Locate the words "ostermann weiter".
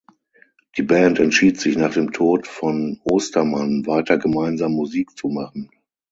3.03-4.17